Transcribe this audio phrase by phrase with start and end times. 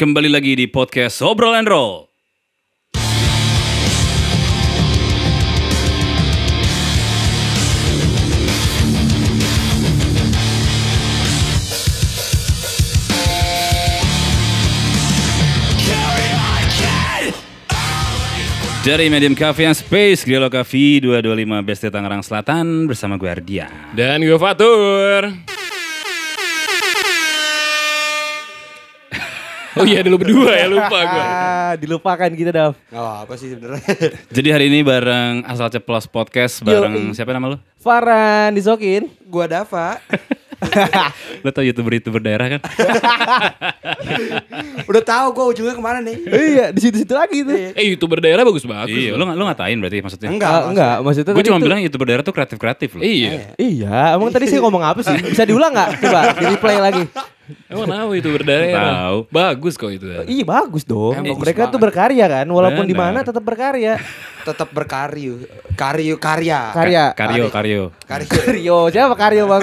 [0.00, 2.08] Kembali lagi di podcast Obrol and Roll.
[18.80, 23.68] Dari Medium Cafe and Space, Grillo Cafe 225 Besti Tangerang Selatan bersama gue Ardia.
[23.92, 25.59] Dan gue Fatur.
[29.80, 31.22] Oh iya dulu berdua ya lupa gue.
[31.22, 32.72] Ah, dilupakan kita, Dav.
[32.86, 33.80] Gak apa sih sebenarnya.
[34.36, 37.58] Jadi hari ini bareng Asal Ceplos Podcast bareng siapa nama lu?
[37.80, 39.08] Farhan disokin.
[39.24, 39.96] Gua Dava.
[41.40, 42.60] Lo tau youtuber-youtuber daerah kan?
[44.84, 46.16] Udah tahu gua ujungnya ke mana nih?
[46.28, 47.56] iya, di situ-situ lagi tuh.
[47.72, 48.92] Eh youtuber daerah bagus-bagus.
[48.92, 49.24] iya, loh.
[49.24, 50.28] lo, lo ngatain berarti maksudnya?
[50.28, 50.52] Enggak.
[50.52, 53.02] Ah, enggak, maksudnya Gue cuma tuh- bilang youtuber daerah tuh kreatif-kreatif loh.
[53.02, 53.56] Iya.
[53.56, 55.16] Iya, emang tadi saya ngomong apa sih?
[55.24, 55.88] Bisa diulang nggak?
[56.04, 57.02] Coba di replay lagi.
[57.66, 58.84] Emang kenapa youtuber daerah?
[59.06, 59.18] Tahu.
[59.28, 60.06] Bagus kok itu.
[60.26, 61.14] Iya bagus dong.
[61.14, 61.84] Emang bagus Mereka tuh banget.
[61.84, 63.94] berkarya kan, walaupun di mana tetap berkarya.
[64.40, 65.36] Tetap berkarya.
[65.76, 66.72] Karyo karya.
[66.72, 67.04] Karya.
[67.12, 67.82] Karyo, Karyo.
[68.08, 69.62] Karyo, siapa Karyo bang?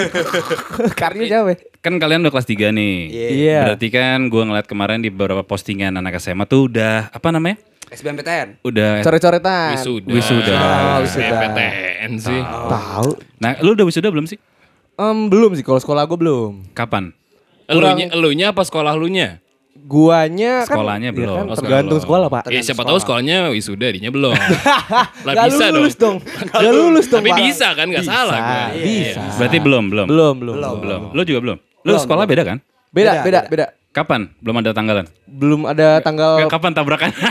[1.02, 1.58] Karyo siapa?
[1.82, 2.96] Kan kalian udah kelas 3 nih.
[3.10, 3.60] Iya.
[3.66, 7.58] Berarti kan gue ngeliat kemarin di beberapa postingan anak SMA tuh udah apa namanya?
[7.90, 8.62] SBMPTN.
[8.62, 9.74] Udah Coret-coretan.
[9.74, 10.10] Wisuda.
[10.14, 10.54] Wisuda.
[10.54, 11.36] Oh, wisuda.
[11.42, 12.40] PTN sih.
[12.44, 13.10] Tahu?
[13.40, 14.38] Nah, lu udah wisuda belum sih?
[14.94, 16.70] Em, belum sih, kalau sekolah gue belum.
[16.70, 17.14] Kapan?
[17.68, 19.44] Elunya, elunya apa sekolah lunya?
[19.78, 21.28] Guanya kan, Sekolahnya iya belum.
[21.30, 22.04] kan, Oh, sekolah tergantung belum.
[22.04, 22.42] sekolah pak.
[22.50, 24.34] Ya siapa tahu sekolahnya wisuda, dinya belum.
[24.34, 26.16] lah Gak bisa lulus dong.
[26.50, 27.38] Gak lulus dong Tapi Pak.
[27.40, 28.62] bisa kan, nggak Bisa, salah gue.
[28.82, 29.20] Bisa.
[29.38, 30.06] Berarti belum, belum.
[30.06, 30.54] Belum, belum.
[30.56, 30.76] Belum.
[30.80, 31.00] Belum.
[31.14, 31.58] Lu juga belum.
[31.84, 32.58] Lu sekolah beda kan?
[32.90, 33.66] Beda, Beda, beda.
[33.88, 34.28] Kapan?
[34.38, 35.04] Belum ada tanggalan.
[35.24, 36.44] Belum ada tanggal.
[36.46, 37.10] Kapan tabrakan?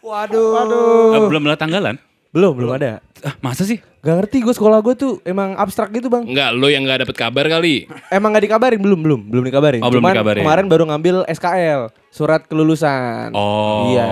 [0.00, 1.14] Waduh.
[1.14, 1.94] Ah, belum ada tanggalan.
[2.30, 2.98] Belum, belum ada.
[3.20, 3.80] Ah, masa sih?
[4.00, 6.24] Gak ngerti gue sekolah gue tuh emang abstrak gitu bang.
[6.24, 7.84] Enggak, lo yang nggak dapet kabar kali.
[8.08, 9.80] Emang gak dikabarin, belum, belum, belum dikabarin.
[9.84, 10.42] Oh, belum Cuman dikabarin.
[10.42, 13.36] kemarin baru ngambil SKL, surat kelulusan.
[13.36, 13.92] Oh.
[13.92, 14.08] Iya,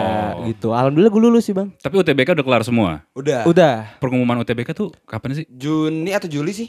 [0.53, 0.77] gitu.
[0.77, 1.73] Alhamdulillah gue lulus sih bang.
[1.81, 3.01] Tapi UTBK udah kelar semua.
[3.17, 3.49] Udah.
[3.49, 5.47] Udah, Pengumuman UTBK tuh kapan sih?
[5.49, 6.69] Juni atau Juli sih?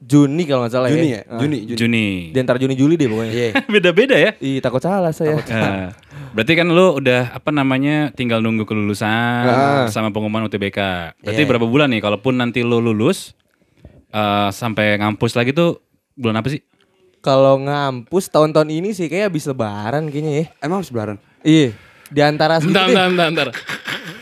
[0.00, 1.20] Juni kalau nggak salah Juni ya.
[1.22, 1.36] ya?
[1.36, 1.76] Juni, Juni.
[1.76, 2.06] Juni.
[2.32, 3.32] Di antara Juni Juli deh pokoknya.
[3.32, 3.48] Iya.
[3.76, 4.32] Beda-beda ya.
[4.40, 5.36] Ih, takut salah saya.
[5.44, 5.92] Nah,
[6.32, 9.84] berarti kan lu udah apa namanya tinggal nunggu kelulusan Ah.
[9.86, 10.78] sama pengumuman UTBK.
[11.20, 11.48] Berarti Iya.
[11.48, 12.00] berapa bulan nih?
[12.00, 13.36] Kalaupun nanti lu lulus
[14.08, 15.84] eh, sampai ngampus lagi tuh
[16.16, 16.64] bulan apa sih?
[17.20, 20.44] Kalau ngampus tahun-tahun ini sih kayak habis lebaran kayaknya ya.
[20.64, 21.20] Emang sebelaran?
[21.44, 21.76] Iya.
[22.08, 23.48] Di antara Bentar, bentar, bentar, bentar.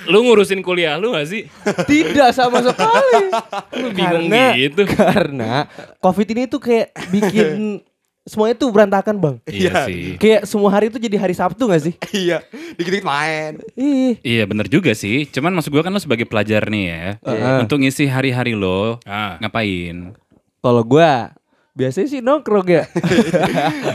[0.08, 1.44] Lu ngurusin kuliah lu gak sih?
[1.91, 3.28] Tidak sama sekali.
[3.76, 4.82] Lu bingung karena, gitu.
[4.88, 5.52] Karena
[6.00, 7.80] Covid ini tuh kayak bikin
[8.28, 9.36] semuanya tuh berantakan bang.
[9.44, 10.16] Iya sih.
[10.16, 11.94] Kayak semua hari itu jadi hari Sabtu gak sih?
[12.24, 12.41] Iya.
[12.76, 13.60] Dikit-dikit main.
[13.72, 14.16] Ih.
[14.20, 15.28] Iya bener juga sih.
[15.28, 17.04] Cuman maksud gua kan lo sebagai pelajar nih ya.
[17.25, 17.56] Heeh.
[17.64, 19.36] Untuk ngisi hari-hari lo Ah.
[19.40, 20.16] ngapain?
[20.58, 21.32] Kalau gua
[21.78, 22.84] biasanya sih nongkrong ya.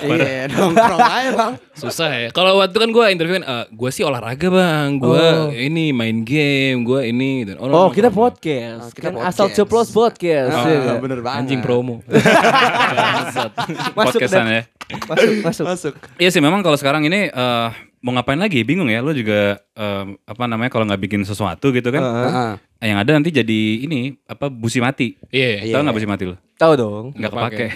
[0.03, 1.53] Iya, nongkrong aja bang.
[1.73, 2.27] Susah ya.
[2.29, 5.51] Kalau waktu kan gue interview kan, eh, gue sih olahraga bang, gue Oh.
[5.51, 7.43] ini main game, gue ini.
[7.43, 8.15] Dan, Oh, kita nongkrong.
[8.31, 8.81] podcast.
[8.81, 9.35] Oh, kita kan podcast.
[9.35, 10.53] asal ceplos podcast.
[10.53, 11.39] Ah, ya bener banget.
[11.43, 11.99] Anjing promo.
[12.07, 13.51] Masuk
[13.93, 14.63] Podcastan ya.
[15.03, 15.65] Masuk, masuk.
[15.65, 15.93] Masuk.
[16.15, 17.69] Iya sih memang kalau sekarang ini eh,
[18.03, 18.99] mau ngapain lagi bingung ya.
[18.99, 22.03] Lo juga eh, apa namanya kalau nggak bikin sesuatu gitu kan.
[22.03, 22.51] Heeh.
[22.83, 25.15] Yang ada nanti jadi ini apa busi mati.
[25.31, 25.71] Iya.
[25.71, 26.35] Tahu nggak busi mati lo?
[26.53, 27.05] Tahu dong.
[27.15, 27.67] Nggak Nggak kepake.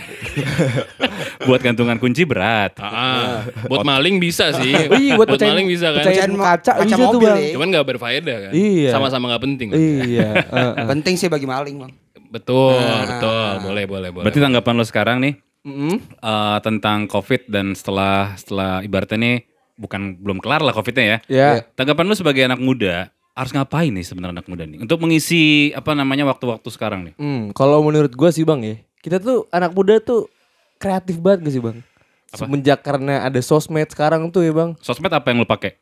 [1.47, 2.75] Buat gantungan kunci berat.
[2.81, 3.35] Ah, ah.
[3.69, 4.73] buat maling bisa sih.
[4.99, 6.03] Iya, buat pecahin- maling bisa kan.
[6.03, 7.39] pecahin kaca, kaca bisa tuh mobil bang.
[7.39, 7.51] ya.
[7.55, 8.51] Cuman gak berfaedah kan.
[8.51, 8.89] Iya.
[8.91, 9.69] Sama-sama gak penting.
[9.71, 10.29] Iya.
[10.51, 10.85] heeh.
[10.87, 11.91] Penting sih bagi maling bang.
[12.27, 12.75] Betul,
[13.07, 13.51] betul.
[13.63, 14.25] Boleh, boleh, boleh.
[14.27, 15.33] Berarti tanggapan lo sekarang nih
[15.63, 15.95] Mm-mm.
[16.19, 19.35] eh, tentang COVID dan setelah setelah ibaratnya nih
[19.77, 21.17] bukan belum kelar lah COVIDnya ya.
[21.29, 21.49] Ya.
[21.77, 25.93] Tanggapan lu sebagai anak muda harus ngapain nih sebenarnya anak muda nih untuk mengisi apa
[25.93, 27.13] namanya waktu-waktu sekarang nih?
[27.21, 30.25] Hmm, kalau menurut gua sih bang ya, kita tuh anak muda tuh
[30.81, 31.77] kreatif banget gak sih bang?
[32.33, 35.77] Semenjak karena ada sosmed sekarang tuh ya bang, Sosmed apa yang lu pakai?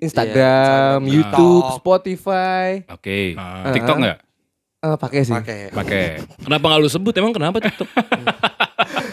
[0.00, 1.76] Instagram, Instagram, YouTube, TikTok.
[1.76, 3.36] Spotify, Oke.
[3.36, 3.68] Ah.
[3.68, 4.18] TikTok nggak?
[4.80, 5.34] Eh, pakai sih.
[5.36, 5.60] Pakai.
[5.76, 6.04] Pakai.
[6.48, 7.12] Kenapa gak lu sebut?
[7.20, 7.84] Emang kenapa TikTok?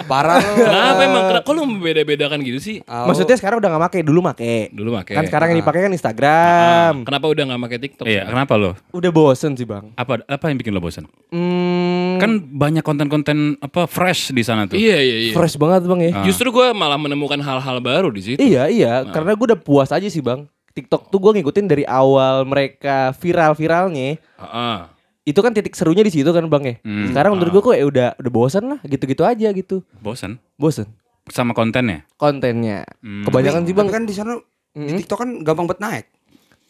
[0.08, 0.56] Parah lu.
[0.58, 1.24] kenapa emang?
[1.28, 1.46] Kenapa?
[1.46, 2.76] Kok lu membeda-bedakan gitu sih?
[2.84, 3.12] Au.
[3.12, 4.72] Maksudnya sekarang udah gak pakai, dulu make.
[4.72, 5.12] Dulu make.
[5.12, 6.94] Kan sekarang yang dipakai kan Ah, Instagram.
[7.04, 8.06] kenapa udah gak pakai TikTok?
[8.08, 8.72] Iya, kenapa lo?
[8.90, 9.92] Udah bosen sih bang.
[9.94, 11.06] Apa apa yang bikin lo bosan?
[11.30, 14.74] Hmm, Kan banyak konten-konten apa fresh di sana tuh.
[14.74, 15.32] Iya, iya, iya.
[15.32, 16.12] fresh banget bang ya.
[16.24, 18.40] Justru gue malah menemukan hal-hal baru di situ.
[18.40, 20.48] Iya iya, karena gue udah puas aja sih bang.
[20.72, 24.22] TikTok tuh gue ngikutin dari awal mereka viral-viralnya.
[24.38, 24.94] Ah,
[25.28, 26.76] Itu kan titik serunya di situ kan bang ya.
[26.88, 27.12] Hmm.
[27.12, 29.84] Sekarang menurut gue kok ya udah udah bosan lah, gitu-gitu aja gitu.
[30.00, 30.88] Bosan Bosen
[31.28, 32.08] sama kontennya.
[32.16, 32.88] kontennya.
[33.04, 33.28] Hmm.
[33.28, 33.88] Kebanyakan sih bang.
[33.92, 34.40] Tapi kan di sana
[34.72, 34.98] di Mm-mm.
[35.04, 36.06] TikTok kan gampang banget naik.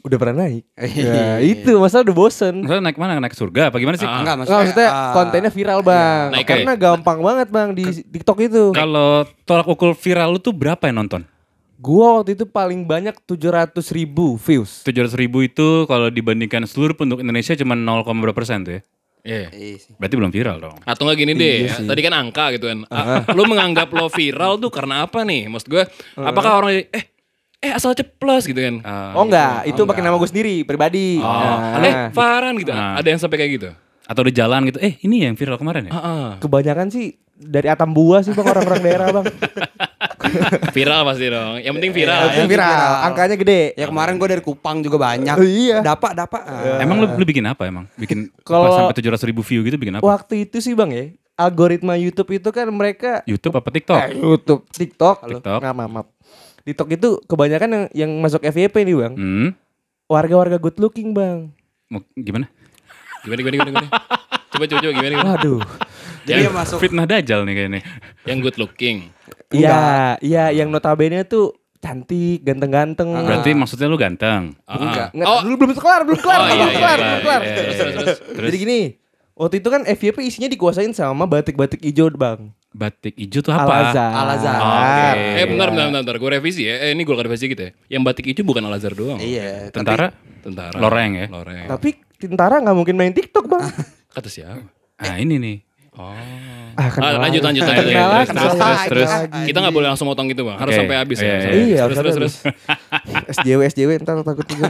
[0.02, 0.64] Udah pernah naik.
[0.74, 1.14] Iya.
[1.14, 2.66] Ya, itu masa udah bosen.
[2.66, 3.22] Maksudnya naik mana?
[3.22, 4.08] Naik surga apa gimana sih?
[4.08, 6.26] Enggak Nggak, maksudnya, maksudnya ah, kontennya viral bang.
[6.34, 8.64] Naik Karena gampang banget bang di TikTok itu.
[8.74, 11.22] Kalau tolak ukur viral lu tuh berapa yang nonton?
[11.78, 14.82] Gua waktu itu paling banyak 700 ribu views.
[14.82, 18.82] 700 ribu itu kalau dibandingkan seluruh penduduk Indonesia cuma 0, berapa persen tuh ya?
[19.22, 19.48] Iya.
[19.52, 19.92] Iya sih.
[19.94, 20.78] Berarti belum viral dong.
[20.82, 22.80] Atau enggak gini deh, tadi kan angka gitu kan.
[23.36, 25.46] Lu menganggap lo viral tuh karena apa nih?
[25.48, 25.84] Maksud gue,
[26.16, 27.06] apakah orang eh
[27.58, 28.82] eh asal ceplos gitu kan?
[28.82, 31.20] Ah, Oh enggak, itu pakai nama gue sendiri pribadi.
[31.20, 32.72] Oh, Nah, eh Farhan gitu.
[32.72, 33.70] Ada yang sampai kayak gitu?
[34.08, 35.94] atau di jalan gitu, eh ini yang viral kemarin ya?
[35.94, 36.28] Heeh.
[36.40, 39.26] kebanyakan sih dari Atam Buah sih bang orang-orang daerah bang.
[40.76, 41.54] Viral pasti dong.
[41.58, 42.22] Yang penting viral.
[42.26, 42.94] Itu yang viral, viral.
[43.04, 43.62] angkanya gede.
[43.74, 45.34] Ya kemarin gue dari Kupang juga banyak.
[45.34, 45.80] Oh, iya.
[45.82, 46.42] Dapat dapat.
[46.42, 46.80] Ah.
[46.80, 47.86] Emang lu, lu bikin apa emang?
[47.94, 50.04] Bikin Kalau- pas sampai 700 ribu view gitu bikin apa?
[50.04, 51.04] Waktu itu sih bang ya,
[51.36, 54.00] algoritma YouTube itu kan mereka YouTube apa TikTok?
[54.00, 55.60] Eh, YouTube, TikTok, TikTok.
[55.60, 56.08] Nggak, maaf, maaf.
[56.62, 59.48] TikTok itu kebanyakan yang yang masuk FYP nih bang, Hmm,
[60.06, 61.48] warga-warga good looking bang.
[61.88, 62.52] mau gimana?
[63.22, 63.70] Gimana gimana gimana?
[63.72, 63.90] gimana?
[64.48, 65.32] Coba coba coba gimana gimana?
[65.34, 65.62] Waduh.
[66.24, 66.78] Jadi dia masuk.
[66.78, 67.82] Fitnah dajal nih kayaknya.
[68.26, 68.98] Yang good looking.
[69.50, 69.80] Iya,
[70.20, 73.08] iya yang notabene tuh cantik, ganteng-ganteng.
[73.08, 74.58] Berarti maksudnya lu ganteng.
[74.64, 75.14] Enggak.
[75.14, 75.40] Nggak, Oh.
[75.42, 77.42] dulu belum kelar, belum kelar, Oh, iya, belum iya, kelar, iya, belum kelar.
[77.42, 78.18] iya, Terus terus terus.
[78.20, 78.80] Terus Jadi gini,
[79.34, 82.52] waktu itu kan FYP isinya dikuasain sama batik-batik hijau bang.
[82.70, 83.74] batik hijau tuh apa?
[83.90, 84.12] Al-Azhar.
[84.12, 84.60] Al-Azhar.
[84.60, 85.10] Oke.
[85.34, 86.76] Eh bentar bentar bentar, gue revisi ya.
[86.80, 87.72] Eh ini gue revisi gitu ya.
[87.90, 89.18] Yang batik hijau bukan Al Azhar doang.
[89.18, 89.72] Iya.
[89.72, 90.14] Tentara?
[90.44, 90.78] Tentara.
[90.78, 91.26] Loreng ya?
[91.28, 91.66] Loreng.
[91.66, 93.66] Tapi tentara nggak mungkin main TikTok bang.
[94.12, 94.62] Kata siapa?
[94.96, 95.58] Ah ini nih.
[95.94, 96.14] Oh.
[96.78, 97.84] Ah, Ah, lanjut lanjut lanjut.
[97.84, 98.06] Kenal ya.
[98.08, 99.10] lagi, Terus kenal terus terus.
[99.10, 99.42] Lagi.
[99.50, 100.58] Kita nggak boleh langsung motong gitu bang.
[100.58, 100.80] Harus Oke.
[100.80, 101.26] sampai habis ya.
[101.26, 101.80] Iya, Harus iya.
[101.82, 101.96] habis.
[101.98, 102.36] Terus terus terus.
[103.36, 104.66] SJW SJW ntar takut juga.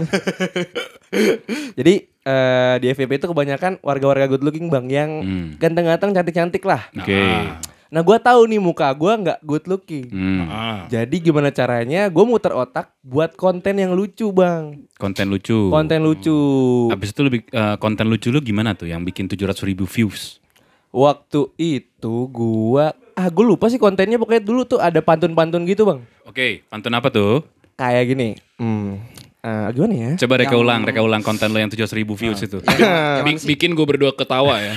[1.74, 5.48] Jadi eh, di FYP itu kebanyakan warga-warga good looking bang yang Hmm.
[5.56, 6.88] ganteng-ganteng, cantik-cantik lah.
[6.94, 7.20] Oke.
[7.88, 10.08] Nah gua tahu nih muka gua nggak good looking.
[10.08, 10.44] Hmm.
[10.46, 10.80] Ah.
[10.88, 12.08] Jadi gimana caranya?
[12.08, 14.84] Gue muter otak buat konten yang lucu bang.
[14.94, 15.68] Konten lucu.
[15.68, 16.36] Konten lucu.
[16.90, 20.44] Abis itu lu bik- eh, konten lucu lu gimana tuh yang bikin 700 ribu views?
[20.98, 26.02] Waktu itu gua ah gue lupa sih kontennya pokoknya dulu tuh ada pantun-pantun gitu bang.
[26.26, 27.46] Oke, pantun apa tuh?
[27.78, 28.30] Kayak gini.
[28.58, 28.98] Hmm.
[29.46, 30.12] ah, gimana ya?
[30.18, 32.58] Coba reka ulang, reka ulang konten lu yang 700 ribu views itu.
[33.22, 34.74] Bi- bikin gue berdua ketawa ya.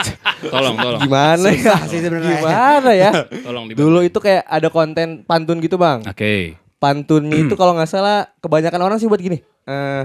[0.52, 1.00] tolong tolong.
[1.00, 1.76] Gimana ya?
[1.80, 3.10] Gimana ya?
[3.48, 6.04] Tolong Dulu itu kayak ada konten pantun gitu bang.
[6.04, 6.60] Oke.
[6.76, 9.40] Pantunnya itu kalau nggak salah kebanyakan orang sih buat gini.
[9.64, 10.04] Eh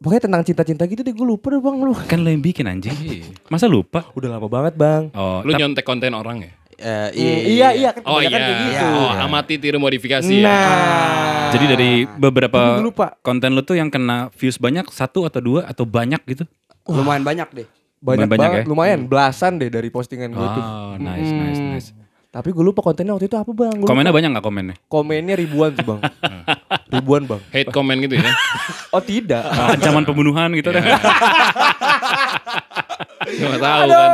[0.00, 1.92] pokoknya tentang cinta-cinta gitu deh gue lupa deh bang lu.
[2.08, 2.96] Kan lu yang bikin anjing.
[3.46, 4.08] Masa lupa?
[4.12, 5.12] Udah lama banget bang.
[5.12, 6.50] Oh, Lu nyontek konten orang ya?
[6.80, 8.32] Eh, Hmm, iya iya kan Oh iya.
[8.32, 8.86] kayak gitu.
[8.88, 10.48] Oh, amati tiru modifikasi ya.
[10.48, 11.52] Nah.
[11.52, 13.20] jadi dari beberapa lupa.
[13.20, 16.48] konten lu tuh yang kena views banyak satu atau dua atau banyak gitu?
[16.88, 17.68] lumayan banyak deh.
[18.00, 18.64] Banyak, Banyak banget, ya?
[18.64, 20.64] lumayan belasan deh dari postingan gue tuh.
[20.64, 21.88] Oh, nice, nice, nice.
[22.30, 23.74] Tapi gue lupa kontennya waktu itu apa bang?
[23.74, 23.90] Gua lupa.
[23.90, 24.74] Komennya banyak nggak komennya?
[24.86, 25.98] Komennya ribuan sih bang.
[26.94, 27.40] ribuan bang.
[27.50, 28.30] Hate comment gitu ya.
[28.90, 29.42] Oh tidak.
[29.74, 30.82] Ancaman pembunuhan gitu kan?
[33.22, 34.10] Siapa tahu kan.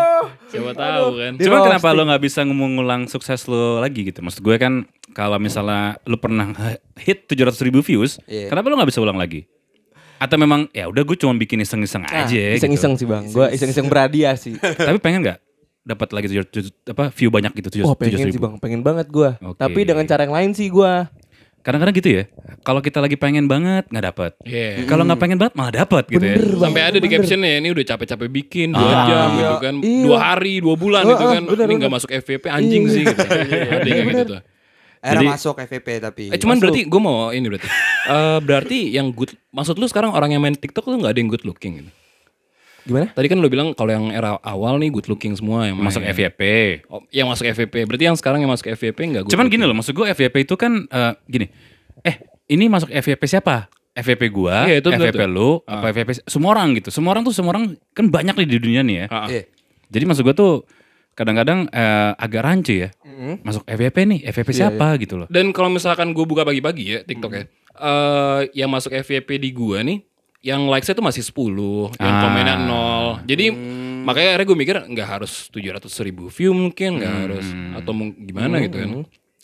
[0.46, 1.32] Siapa tahu kan.
[1.36, 4.20] Di Cuman kenapa lo nggak bisa ngulang sukses lo lagi gitu?
[4.20, 6.52] Maksud gue kan kalau misalnya lo pernah
[6.96, 8.48] hit 700 ribu views, Iya.
[8.48, 9.48] kenapa lo nggak bisa ulang lagi?
[10.16, 13.28] Atau memang ya udah gue cuma bikin iseng-iseng Nah, aja Iseng-iseng sih bang.
[13.28, 14.56] Gue iseng-iseng berhadiah sih.
[14.56, 14.64] gitu.
[14.64, 15.38] Tapi pengen nggak
[15.86, 18.54] dapat lagi 700 apa view banyak gitu 700 Wah pengen 700 sih bang.
[18.58, 19.30] Pengen banget gue.
[19.38, 19.54] Oke.
[19.54, 20.92] Tapi dengan cara yang lain sih gue.
[21.62, 22.22] Kadang-kadang gitu ya.
[22.62, 24.32] Kalau kita lagi pengen banget nggak dapet.
[24.42, 24.86] Iya.
[24.86, 26.38] Kalau nggak pengen banget malah dapet gitu ya.
[26.58, 29.02] Sampai ada di captionnya ini udah capek-capek bikin dua Ah.
[29.04, 30.02] jam gitu kan, Iya.
[30.02, 33.02] dua hari, dua bulan Ah, gitu ah, kan, benar, ini nggak masuk FVP anjing sih
[33.02, 33.18] gitu.
[33.78, 34.40] Ada yang gitu tuh.
[34.96, 36.24] Era Jadi- masuk FVP tapi.
[36.30, 37.66] Eh cuman berarti gue mau ini berarti.
[38.06, 41.30] Eh berarti yang good, maksud lu sekarang orang yang main TikTok tuh nggak ada yang
[41.30, 41.90] good looking gitu.
[42.86, 43.10] Gimana?
[43.10, 45.90] Tadi kan lu bilang kalau yang era awal nih good looking semua yang main.
[45.90, 46.40] Masuk FYP.
[46.86, 47.82] Oh, yang masuk FVP.
[47.82, 49.58] Berarti yang sekarang yang masuk FVP nggak good Cuman looking.
[49.58, 51.46] gini loh, maksud gue FYP itu kan eh, gini.
[52.00, 52.14] Eh,
[52.48, 53.66] ini masuk FYP siapa?
[53.92, 55.26] FYP gua, Iya, itu FYP tuh.
[55.26, 56.92] lu, apa FYP semua orang gitu.
[56.92, 59.06] Semua orang tuh semua orang kan banyak nih di dunia nih ya.
[59.08, 59.28] Ah, ah.
[59.32, 59.42] Iya.
[59.88, 60.52] Jadi maksud gua tuh
[61.12, 62.92] kadang-kadang eh, agak rancu ya.
[63.40, 65.26] Masuk FYP nih, FYP siapa gitu loh.
[65.26, 69.80] Dan kalau misalkan gue buka pagi-pagi ya TikTok ya, eh yang masuk FYP di gua
[69.80, 70.04] nih,
[70.46, 72.22] yang likes-nya tuh masih 10, yang Ah.
[72.22, 73.26] komennya 0.
[73.26, 73.50] Jadi
[74.06, 78.76] makanya akhirnya gue mikir nggak harus 700 ribu view mungkin, nggak harus atau gimana gitu
[78.78, 78.90] kan.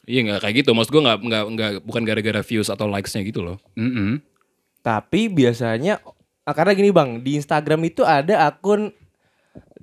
[0.03, 3.43] Iya nggak kayak gitu, maksud gue nggak nggak nggak bukan gara-gara views atau likes-nya gitu
[3.43, 3.59] loh.
[3.75, 4.23] Mm-mm.
[4.83, 5.99] Tapi biasanya
[6.43, 8.95] ah, karena gini bang di Instagram itu ada akun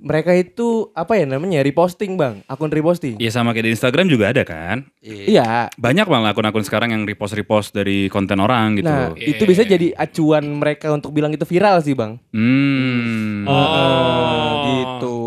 [0.00, 3.20] mereka itu apa ya namanya reposting bang akun reposting.
[3.20, 4.88] Ya sama kayak di Instagram juga ada kan.
[5.04, 5.24] Iya.
[5.28, 5.48] Iya.
[5.76, 8.88] Banyak malah akun-akun sekarang yang repost-repost dari konten orang gitu.
[8.88, 9.36] Nah Iya.
[9.36, 12.16] itu bisa jadi acuan mereka untuk bilang itu viral sih bang.
[12.32, 13.44] Hmm.
[13.44, 15.20] Heeh, gitu.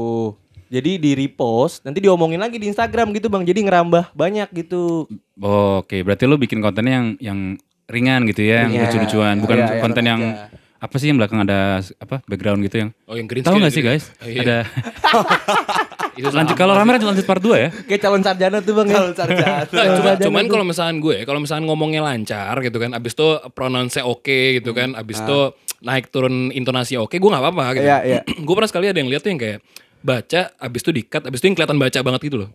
[0.74, 3.46] Jadi di repost nanti diomongin lagi di Instagram gitu bang.
[3.46, 5.06] Jadi ngerambah banyak gitu.
[5.38, 7.40] Oke, berarti lu bikin kontennya yang yang
[7.86, 8.84] ringan gitu ya, yang Ringan.
[8.90, 10.22] lucu-lucuan, bukan Iya, iya, konten yang
[10.84, 13.80] apa sih yang belakang ada apa background gitu yang Oh yang green Tahu nggak sih
[13.80, 13.88] gitu.
[13.88, 14.12] guys?
[14.20, 14.42] Oh, iya.
[14.44, 14.58] Ada
[16.20, 17.70] Itu lanjut kalau rame lanjut part 2 ya.
[17.90, 18.96] Kayak calon sarjana tuh bang ya.
[19.02, 19.58] Calon sarjana.
[19.66, 23.28] Nah, cuma, Sarjana cuman kalau misalkan gue, kalau misalkan ngomongnya lancar gitu kan, abis itu
[23.58, 25.40] pronounce oke gitu kan, abis itu
[25.82, 27.88] naik turun intonasi oke, gue nggak apa-apa gitu.
[27.90, 28.22] Iya, iya.
[28.46, 29.60] gue pernah sekali ada yang lihat tuh yang kayak
[30.03, 32.50] baca, abis itu dikat, abis itu yang kelihatan baca banget gitu loh.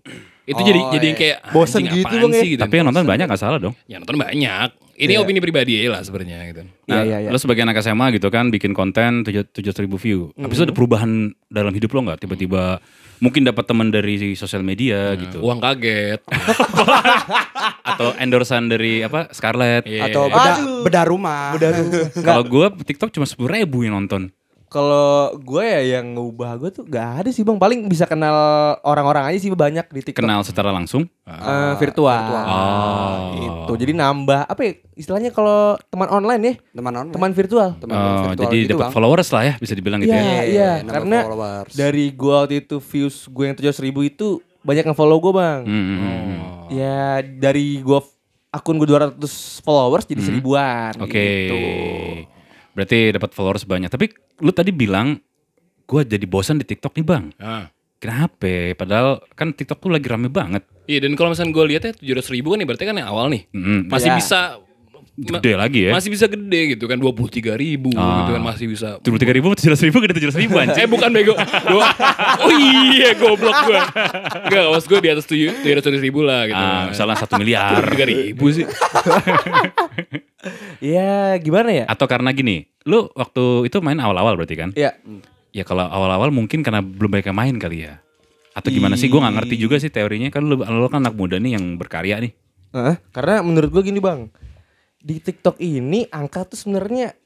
[0.48, 1.24] Itu jadi Oh, jadi yang iya.
[1.36, 2.40] kayak anjing, gitu, Bang, ya.
[2.40, 2.60] sih gitu.
[2.64, 3.74] Tapi yang nonton banyak gak salah dong.
[3.84, 4.68] ya nonton banyak.
[4.98, 6.62] Ini opini pribadi aja lah sebenarnya gitu.
[6.90, 7.30] Nah, Iya, iya, iya.
[7.30, 9.46] lo sebagai anak SMA gitu kan bikin konten tujuh
[9.78, 10.34] ribu view.
[10.34, 12.18] Habis itu ada perubahan dalam hidup lo nggak?
[12.26, 12.82] Tiba-tiba
[13.22, 15.38] mungkin dapat teman dari sosial media gitu.
[15.38, 16.18] Uang kaget.
[17.94, 19.86] Atau endorsan dari apa Scarlett.
[19.86, 20.10] Iya.
[20.10, 20.52] Atau beda,
[20.82, 21.54] beda rumah.
[22.18, 24.34] Kalau gue TikTok cuma sepuluh ribu yang nonton.
[24.68, 27.56] Kalau gue ya yang ngubah gue tuh gak ada sih bang.
[27.56, 28.36] Paling bisa kenal
[28.82, 30.20] orang-orang aja sih banyak di TikTok.
[30.20, 31.08] Kenal secara langsung.
[31.24, 32.20] Eh, virtual.
[32.44, 33.32] Oh.
[33.34, 33.72] Itu.
[33.74, 37.12] Jadi nambah apa ya istilahnya kalau teman online ya, Teman online.
[37.12, 37.68] teman virtual.
[37.74, 38.92] Teman Oh, virtual jadi gitu, dapat Bang.
[38.92, 40.40] followers lah ya bisa dibilang gitu Iya, ya.
[40.44, 40.70] iya.
[40.78, 41.72] nambah Karena followers.
[41.72, 44.28] dari gue waktu itu views gue yang tujuh ribu itu
[44.60, 45.60] banyak yang follow gue bang.
[45.62, 46.38] Hmm, hmm, hmm, hmm.
[46.70, 48.00] Ya dari gue
[48.48, 49.16] akun gue 200
[49.60, 50.92] followers jadi seribuan.
[50.94, 51.04] Hmm.
[51.04, 51.16] Oke.
[51.16, 51.56] gitu.
[52.78, 53.90] Berarti dapat followers banyak.
[53.90, 54.06] Tapi
[54.38, 55.18] lu tadi bilang
[55.82, 57.24] gue jadi bosan di TikTok nih bang.
[57.36, 57.66] Ah.
[57.98, 58.46] Kenapa?
[58.72, 60.62] Padahal kan TikTok tuh lagi rame banget.
[60.86, 63.08] Iya dan kalau misalnya gue lihat ya tujuh ratus ribu kan ya berarti kan yang
[63.08, 64.16] awal nih Hmm, masih Iya.
[64.16, 64.40] bisa
[65.18, 65.90] Gede lagi ya.
[65.90, 68.22] masih bisa gede gitu kan dua puluh tiga ribu Ah.
[68.22, 70.78] gitu kan masih bisa Tujuh tiga ribu, tujuh ribu, gede tujuh ribu anjing.
[70.78, 71.90] eh bukan bego Gua-
[72.46, 73.80] oh iya goblok gue
[74.46, 77.82] Enggak maksud gue di atas tujuh ratus ribu lah gitu Ah, misalnya satu miliar.
[77.84, 78.62] tiga ribu sih
[80.78, 81.84] Ya gimana ya?
[81.90, 84.70] Atau karena gini, lu waktu itu main awal-awal berarti kan?
[84.78, 84.94] Ya
[85.50, 87.98] Ya kalau awal-awal mungkin karena belum banyak yang main kali ya.
[88.54, 89.08] Atau gimana sih?
[89.08, 90.28] Gue gak ngerti juga sih teorinya.
[90.28, 92.32] Kan lu, lu kan anak muda nih yang berkarya nih.
[92.68, 93.00] Hah?
[93.16, 94.28] karena menurut gue gini bang,
[95.00, 97.16] di TikTok ini angka tuh sebenarnya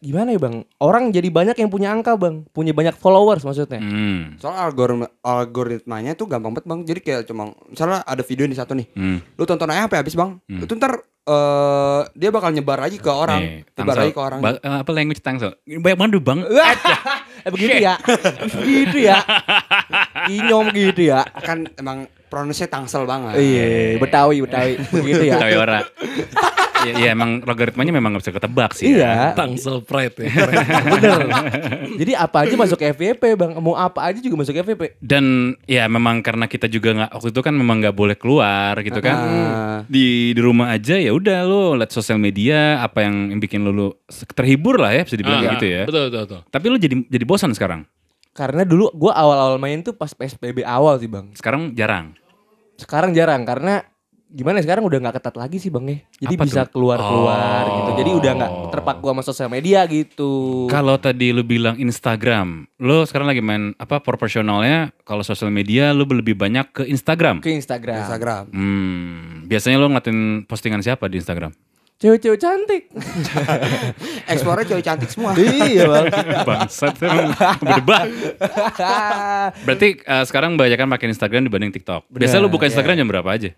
[0.00, 0.64] gimana ya bang?
[0.80, 3.84] Orang jadi banyak yang punya angka bang, punya banyak followers maksudnya.
[3.84, 4.40] Hmm.
[4.40, 6.80] Soal algoritma, algoritmanya tuh gampang banget bang.
[6.88, 9.20] Jadi kayak cuma misalnya ada video ini satu nih, Hmm.
[9.36, 10.30] lu tonton aja sampai habis bang.
[10.48, 14.38] Itu ntar eh, dia bakal nyebar lagi ke orang, Nih, nyebar lagi ke orang.
[14.40, 15.52] Ba- eh, apa language Tangsel?
[15.62, 16.40] Banyak banget bang.
[17.38, 17.94] eh begitu ya,
[18.56, 19.20] begitu ya,
[20.34, 21.22] inyom gitu ya.
[21.38, 23.36] kan emang pronuncianya tangsel banget.
[23.36, 25.36] Iya, Betawi, Betawi, begitu ya.
[25.38, 25.78] Tahu ya ora.
[26.78, 28.94] Iya ya, emang logaritmanya memang gak bisa ketebak sih.
[28.94, 29.26] Iya, ya.
[29.34, 30.30] tangsel pride ya
[30.94, 31.20] bener.
[31.98, 34.98] Jadi apa aja masuk FYP bang, mau apa aja juga masuk FYP.
[35.02, 39.00] Dan ya memang karena kita juga nggak waktu itu kan memang nggak boleh keluar gitu
[39.02, 39.16] kan.
[39.18, 39.78] Ah.
[39.90, 43.86] Di di rumah aja ya udah lo liat sosial media apa yang, bikin lo, lo
[44.34, 45.82] terhibur lah ya bisa dibilang Ah, gitu ya.
[45.86, 47.86] betul betul betul Tapi lo jadi jadi bosan sekarang.
[48.30, 51.26] Karena dulu gue awal-awal main tuh pas PSBB awal sih bang.
[51.34, 52.14] Sekarang jarang.
[52.78, 53.82] Sekarang jarang karena
[54.28, 55.98] gimana ya, sekarang udah nggak ketat lagi sih bang ya.
[56.20, 56.76] Jadi Apa bisa tuh?
[56.76, 57.74] keluar-keluar Oh.
[57.74, 57.90] gitu.
[57.98, 60.30] Jadi udah nggak terpaku sama sosial media gitu.
[60.66, 64.92] Kalau tadi lu bilang Instagram, lo sekarang lagi main apa proporsionalnya?
[65.02, 67.40] Kalau sosial media lo lebih banyak ke Instagram.
[67.40, 68.04] Ke Instagram.
[68.04, 68.42] Instagram.
[68.52, 71.56] Hmm, biasanya lo ngeliatin postingan siapa di Instagram?
[71.98, 72.94] Cewek-cewek cantik.
[74.30, 75.34] Eksplornya cewek cantik semua.
[75.34, 76.06] iya bang.
[76.46, 78.06] Bangsat emang berdebat.
[79.66, 82.06] Berarti eh, sekarang banyak kan pakai Instagram dibanding TikTok.
[82.06, 83.50] Biasa Benar, lu buka Instagram jam berapa aja?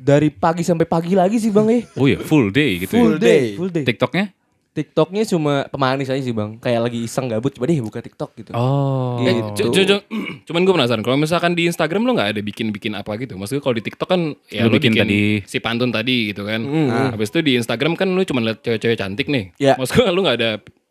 [0.00, 1.80] Dari pagi sampai pagi lagi sih bang ya.
[1.94, 2.96] Oh iya, full day gitu.
[2.96, 3.20] Full ya.
[3.20, 3.84] day, full day.
[3.84, 4.32] TikToknya?
[4.70, 6.56] TikToknya cuma pemanis aja sih bang.
[6.56, 8.50] Kayak lagi iseng gabut coba deh buka TikTok gitu.
[8.54, 9.18] Oh.
[9.18, 9.30] Iya.
[9.30, 10.06] Eh, cu- cu- cu-
[10.46, 13.74] cuman gue penasaran kalau misalkan di Instagram lo nggak ada bikin-bikin apa gitu maksudnya kalau
[13.74, 15.20] di TikTok kan ya Lu lo bikin bikin, tadi.
[15.44, 18.96] si pantun tadi gitu kan nah, habis itu di Instagram kan lo cuma liat cewek-cewek
[18.96, 19.74] cantik nih Ya.
[19.74, 20.50] maksudnya lo nggak ada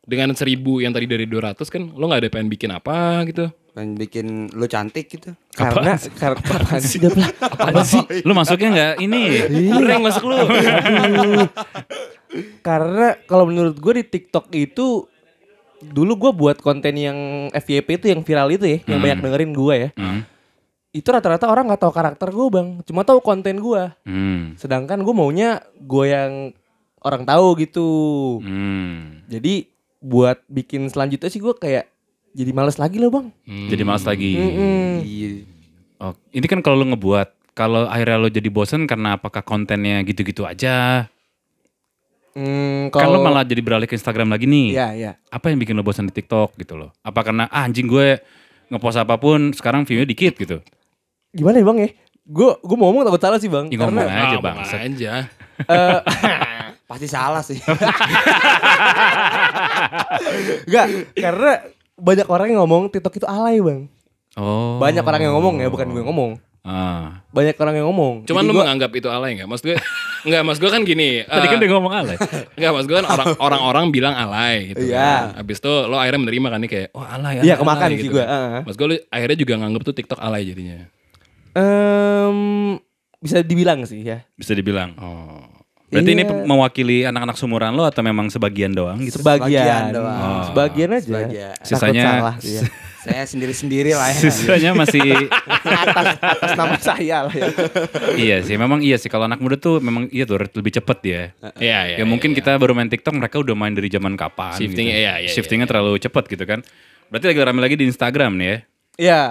[0.09, 3.93] dengan seribu yang tadi dari 200 kan lo nggak ada pengen bikin apa gitu Pengen
[3.93, 5.37] bikin lu cantik gitu.
[5.53, 6.97] Karena karena apaan sih?
[7.37, 8.01] Apa sih?
[8.25, 9.21] Lu masuknya nggak ini?
[9.77, 10.35] Reng masuk lu
[12.65, 15.05] Karena kalau menurut gue di TikTok itu
[15.79, 17.17] dulu gue buat konten yang
[17.55, 19.89] FYP itu yang viral itu ya, yang banyak dengerin gue ya.
[19.95, 20.21] Hmm.
[20.89, 23.83] Itu rata-rata orang nggak tahu karakter gue bang, cuma tahu konten gue.
[24.03, 24.57] Hmm.
[24.57, 26.51] Sedangkan gue maunya gue yang
[27.05, 27.89] orang tahu gitu.
[28.43, 29.23] Hmm.
[29.29, 29.68] Jadi
[29.99, 31.85] buat bikin selanjutnya sih gue kayak
[32.29, 33.27] jadi males lagi loh bang.
[33.45, 34.31] Jadi males lagi.
[34.33, 35.01] Mm-mm.
[35.01, 35.29] Iya.
[35.99, 40.47] Oh, ini kan kalau lu ngebuat, kalau akhirnya lo jadi bosen karena apakah kontennya gitu-gitu
[40.47, 41.07] aja?
[42.31, 44.67] Hmm, Kan lo malah jadi beralih ke Instagram lagi nih.
[44.71, 45.11] ya ya.
[45.27, 46.93] Apa yang bikin lo bosan di TikTok gitu loh?
[47.01, 48.21] Apa karena ah, anjing gue
[48.69, 50.61] ngepost apa pun sekarang view-nya dikit gitu?
[51.33, 51.89] Gimana ya bang ya?
[52.23, 53.67] Gue gue mau ngomong takut salah sih bang.
[53.67, 54.55] Ya, ngomong Karena aja bang.
[54.55, 55.13] ngomong aja
[55.59, 55.99] eh,
[56.89, 57.61] Pasti salah sih.
[60.65, 61.51] Enggak, karena
[61.95, 63.85] banyak orang yang ngomong TikTok itu alay bang.
[64.33, 64.81] Oh.
[64.81, 66.41] Banyak orang yang ngomong ya, bukan gue ngomong.
[66.65, 67.21] Ah.
[67.29, 68.25] Banyak orang yang ngomong.
[68.25, 69.77] cuman Jadi lo gua- menganggap itu alay nggak maksud gue
[70.27, 71.23] Enggak, mas gue kan gini.
[71.23, 72.17] Tadi eh, kan dia ngomong alay.
[72.59, 74.91] Enggak, mas gue kan orang orang-orang bilang alay gitu.
[74.91, 74.99] Iya.
[75.31, 75.45] kan.
[75.45, 77.33] Habis itu lo akhirnya menerima kan nih kayak, oh alay.
[77.39, 78.29] Iya, alay, kemakan alay," sih gitu gua, kan.
[78.35, 78.61] heeh.
[78.67, 80.77] Mas gue akhirnya juga nganggep tuh TikTok alay jadinya.
[81.55, 82.37] Em,
[83.23, 84.27] bisa dibilang sih ya.
[84.35, 84.91] Bisa dibilang.
[84.99, 85.58] Oh.
[85.89, 86.45] Berarti ini Iya.
[86.45, 89.19] mewakili anak-anak sumuran lo atau memang sebagian doang gitu?
[89.19, 89.49] Sebagian.
[89.49, 90.41] Sebagian doang.
[90.45, 91.05] Sebagian aja.
[91.05, 91.53] Sebagian.
[91.57, 92.63] Takut Sisanya salah sih ya.
[92.99, 94.19] Saya sendiri-sendiri lah ya.
[94.21, 95.01] Sisanya masih
[95.87, 97.47] atas atas nama saya lah ya.
[98.13, 101.21] iya sih, memang iya sih kalau anak muda tuh memang iya tuh lebih cepet dia.
[101.57, 101.97] Iya, iya.
[101.97, 104.99] ya mungkin kita baru main TikTok, mereka udah main dari zaman kapan Shifting, gitu.
[104.99, 106.59] iya, iya, Shiftingnya terlalu cepet gitu kan.
[107.07, 108.57] Berarti lagi rame lagi di Instagram nih ya.
[108.99, 109.21] Iya.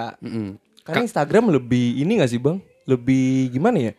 [0.83, 2.57] Karena Instagram lebih ini gak sih bang?
[2.89, 3.93] Lebih gimana ya?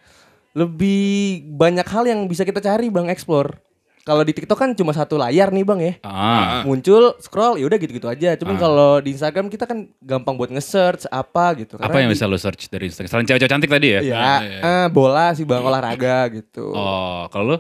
[0.53, 1.03] Lebih
[1.49, 3.55] banyak hal yang bisa kita cari bang, explore.
[4.01, 5.93] Kalau di TikTok kan cuma satu layar nih bang ya.
[6.03, 8.35] Ah, Muncul, scroll, ya udah gitu-gitu aja.
[8.35, 11.77] Cuman kalau di Instagram kita kan gampang buat nge-search apa gitu.
[11.77, 13.07] apa yang di- bisa lo search dari Instagram?
[13.07, 14.01] Selain cewek-cewek cantik tadi ya?
[14.01, 14.59] Iya, Ah, iya.
[14.59, 16.73] eh, bola sih bang, olahraga gitu.
[16.73, 17.59] Oh, kalau lo?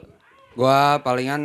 [0.51, 1.43] Gua palingan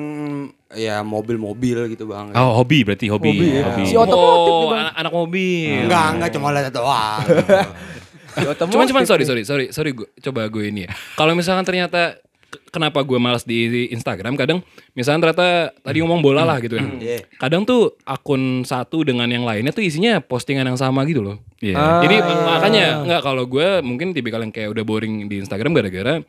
[0.74, 2.34] ya mobil-mobil gitu bang.
[2.34, 3.30] Oh, hobi berarti hobi.
[3.30, 3.64] Hobi ya.
[3.68, 3.84] Hobi.
[3.86, 4.80] Si otomotif oh, nih, Bang.
[4.82, 5.76] anak, anak mobil.
[5.86, 7.22] Enggak, enggak cuma lihat doang.
[8.36, 10.92] Di otomotif Cuman cuman sorry sorry sorry sorry gue coba gue ini ya.
[11.16, 14.60] Kalau misalkan ternyata ke- kenapa gue malas di, Instagram kadang
[14.94, 15.48] misalnya ternyata
[15.80, 17.00] tadi ngomong bola lah gitu kan.
[17.36, 21.40] Kadang tuh akun satu dengan yang lainnya tuh isinya postingan yang sama gitu loh.
[21.60, 21.76] Iya.
[21.76, 22.00] Ah.
[22.04, 26.20] Jadi makanya nggak kalau gue mungkin tipikal yang kayak udah boring di Instagram gara-gara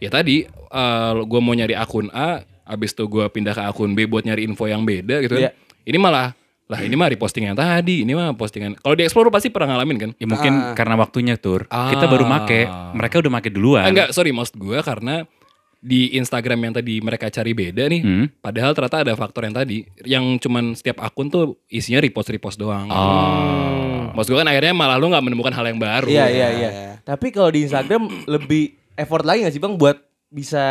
[0.00, 0.48] ya tadi
[1.20, 4.64] gue mau nyari akun A, abis itu gue pindah ke akun B buat nyari info
[4.64, 5.52] yang beda gitu kan.
[5.80, 6.32] Ini malah
[6.70, 8.78] lah ini mah reposting yang tadi, ini mah postingan.
[8.78, 10.10] Kalau di Explore pasti pernah ngalamin kan?
[10.14, 11.66] Ya mungkin karena waktunya tur.
[11.66, 12.08] Kita Ah.
[12.08, 12.62] baru make,
[12.94, 13.82] mereka udah make duluan.
[13.82, 15.26] Ah, enggak, sorry maksud gue karena
[15.76, 18.26] di Instagram yang tadi mereka cari beda nih, Hmm.
[18.38, 22.86] padahal ternyata ada faktor yang tadi, yang cuman setiap akun tuh isinya repost-repost doang.
[22.86, 24.12] Oh.
[24.12, 26.06] Maksud gue kan akhirnya malah lu nggak menemukan hal yang baru.
[26.06, 26.70] Iya iya iya.
[27.00, 29.96] Tapi kalau di Instagram lebih effort lagi gak sih bang buat
[30.28, 30.64] bisa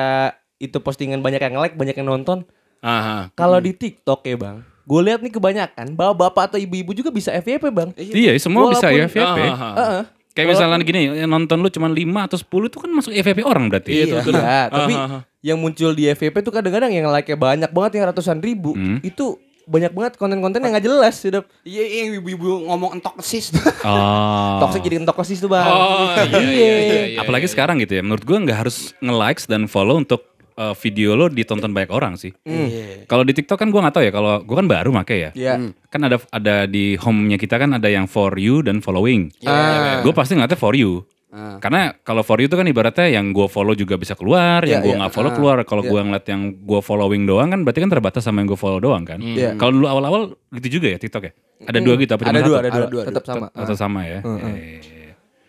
[0.56, 2.46] itu postingan banyak yang like, banyak yang nonton.
[2.80, 3.34] Aha.
[3.34, 4.58] Kalau di TikTok ya bang,
[4.90, 7.90] gue lihat nih kebanyakan bapak-bapak atau ibu-ibu juga bisa FYP bang.
[7.94, 9.40] Iya, semua bisa ya Walaupun- FYP.
[9.46, 9.70] Aha.
[9.78, 10.04] Heeh.
[10.30, 13.68] Kayak misalnya gini, yang nonton lu cuma 5 atau 10 itu kan masuk FYP orang
[13.68, 13.92] berarti.
[13.92, 14.34] Iya, Iya, betul.
[14.34, 15.22] tapi Ah, ah, ah.
[15.42, 18.72] yang muncul di FYP tuh kadang-kadang yang like-nya banyak banget yang ratusan ribu.
[18.74, 18.98] Hmm.
[19.04, 19.38] Itu
[19.70, 23.54] banyak banget konten-konten yang gak jelas sudah Iya, iya, yang ibu-ibu ngomong entok kesis.
[23.86, 24.58] Oh.
[24.64, 25.62] toxic jadi tokosis tuh bang.
[25.62, 27.02] Oh iya iya iya.
[27.14, 27.54] iya, Apalagi iya.
[27.54, 28.02] sekarang gitu ya.
[28.02, 30.26] Menurut gua nggak harus nge-likes dan follow untuk
[30.60, 32.36] uh, video lo ditonton banyak orang sih.
[32.44, 33.08] Iya.
[33.08, 34.12] Kalau di TikTok kan gua nggak tahu ya.
[34.12, 35.32] Kalau gua kan baru make ya.
[35.32, 35.72] Iya.
[35.88, 39.32] Kan ada ada di home-nya kita kan ada yang for you dan following.
[39.48, 40.04] Ah.
[40.04, 41.08] Gue pasti ngeliatnya for you.
[41.30, 41.62] Ah.
[41.62, 44.86] Karena kalau for you itu kan ibaratnya yang gue follow juga bisa keluar, yang Iya,
[44.86, 45.00] gue iya.
[45.06, 45.58] nggak follow keluar.
[45.64, 48.82] Kalau gue ngeliat yang gue following doang kan berarti kan terbatas sama yang gue follow
[48.82, 49.22] doang kan.
[49.22, 49.56] Iya.
[49.56, 50.22] Kalau dulu awal-awal
[50.60, 51.34] gitu juga ya TikTok ya.
[51.60, 52.60] Ada dua gitu apa Ada cuma dua, satu?
[52.64, 53.48] ada dua, Ada dua, tetap sama.
[53.52, 54.20] Atau sama ya.
[54.24, 54.82] Eh.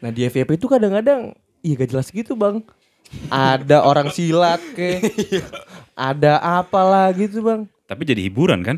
[0.01, 1.21] Nah di FYP itu kadang-kadang
[1.61, 2.65] iya gak jelas gitu bang.
[3.31, 5.03] Ada orang silat ke,
[5.99, 7.67] ada apalah gitu bang.
[7.91, 8.77] Tapi jadi hiburan kan?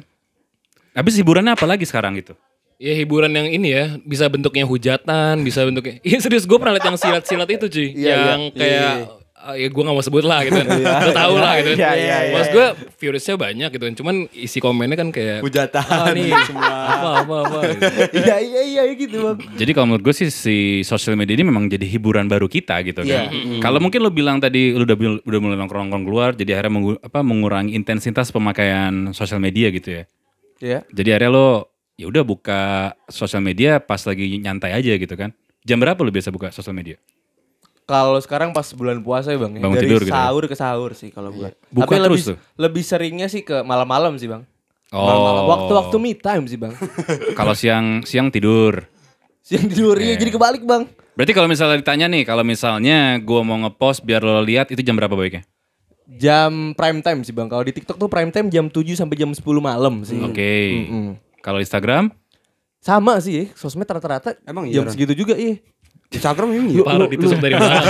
[0.96, 2.36] Habis hiburannya apa lagi sekarang gitu?
[2.82, 6.02] Ya hiburan yang ini ya bisa bentuknya hujatan, bisa bentuknya.
[6.02, 9.82] Iya serius gue pernah liat yang silat-silat itu cuy, Iya, yang kayak ah, ya gue
[9.82, 10.66] gak mau sebut lah gitu kan.
[11.04, 11.74] Lo tau lah gitu.
[11.74, 13.94] Iya, iya, iya, Maksud gue viewersnya banyak gitu kan.
[13.94, 16.70] Cuman isi komennya kan kayak Hujatan ah, nih, semua.
[16.88, 17.58] apa apa apa.
[17.68, 17.84] gitu.
[18.22, 19.36] Iya iya iya gitu bang.
[19.54, 23.02] Jadi kalau menurut gue sih si sosial media ini memang jadi hiburan baru kita gitu
[23.02, 23.28] kan.
[23.28, 23.58] Iya.
[23.58, 27.20] Kalau mungkin lo bilang tadi lo udah udah mulai nongkrong-nongkrong keluar, jadi akhirnya mengu- apa
[27.20, 30.04] mengurangi intensitas pemakaian sosial media gitu ya.
[30.62, 30.78] Iya.
[30.88, 31.48] Jadi akhirnya lo
[31.98, 32.62] ya udah buka
[33.06, 35.34] sosial media pas lagi nyantai aja gitu kan.
[35.62, 36.98] Jam berapa lo biasa buka sosial media?
[37.82, 40.14] Kalau sekarang pas bulan puasa ya bang, ya, Bangun dari tidur gitu ya?
[40.14, 41.50] sahur ke sahur sih kalau gua.
[41.68, 42.36] Buka Tapi terus lebih, tuh?
[42.56, 44.46] lebih seringnya sih ke malam-malam sih bang.
[44.94, 45.02] Oh.
[45.02, 45.42] Malam-malam.
[45.50, 46.72] Waktu-waktu me time sih bang.
[47.38, 48.86] Kalau siang siang tidur.
[49.42, 50.86] Siang tidurnya jadi kebalik bang.
[51.12, 54.96] Berarti kalau misalnya ditanya nih, kalau misalnya gua mau ngepost biar lo lihat itu jam
[54.96, 55.44] berapa baiknya?
[56.08, 57.50] Jam prime time sih bang.
[57.50, 60.16] Kalau di TikTok tuh prime time jam 7 sampai jam 10 malam sih.
[60.22, 60.86] Oke.
[60.88, 61.20] Mm-mm.
[61.44, 62.14] Kalau Instagram?
[62.82, 65.62] Sama sih, ya, sosmed rata-rata Emang iya, jam segitu juga iya.
[66.12, 66.78] Instagram ini.
[66.78, 67.80] Parah ditusuk dari mana?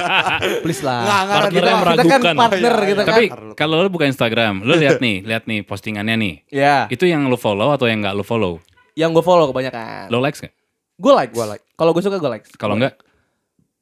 [0.64, 1.00] Please lah.
[1.02, 3.08] Enggak, enggak, Partnernya kita- kita kan partner kita kan.
[3.10, 6.34] Tapi kalau lo buka Instagram, lo lihat nih, lihat nih postingannya nih.
[6.48, 8.60] ya, Itu yang lo follow atau yang nggak lo follow?
[8.92, 10.12] yang gue follow kebanyakan.
[10.12, 10.52] Lo likes nggak?
[10.94, 11.32] Gue like.
[11.32, 11.64] Gua like.
[11.72, 12.44] Kalau gue suka gue like.
[12.54, 12.94] Kalau nggak,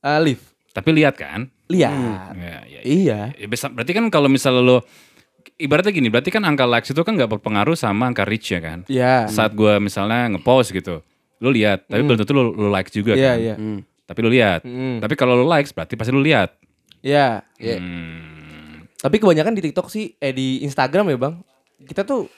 [0.00, 0.40] Uh, leave.
[0.70, 1.50] tapi lihat kan?
[1.66, 2.32] Lihat.
[2.32, 2.80] Ya, ya, ya.
[2.80, 3.20] Iya.
[3.34, 4.78] Ya, berarti kan kalau misalnya lo
[5.56, 8.86] ibaratnya gini, berarti kan angka likes itu kan nggak berpengaruh sama angka reach ya kan?
[8.86, 9.26] Iya.
[9.26, 11.04] Saat gua misalnya ngepost gitu,
[11.40, 13.38] lo lihat, tapi belum tentu lo likes juga Iya, kan?
[13.40, 13.54] iya.
[14.04, 14.60] Tapi lo lihat.
[14.62, 15.00] Mm.
[15.00, 16.52] Tapi kalau lo likes berarti pasti lo lihat.
[17.00, 17.40] Iya.
[17.56, 18.84] Hmm.
[19.00, 21.34] Tapi kebanyakan di TikTok sih, eh di Instagram ya bang.
[21.88, 22.28] Kita tuh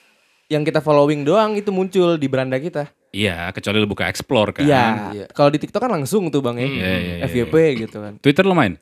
[0.47, 2.87] yang kita following doang itu muncul di beranda kita.
[3.13, 4.63] Iya, kecuali lo buka explore kan.
[4.65, 5.27] Iya.
[5.35, 6.69] Kalau di TikTok kan langsung tuh bang ya.
[6.69, 7.55] Iya, iya, iya, FYP
[7.89, 8.17] gitu kan.
[8.23, 8.79] Twitter lo main?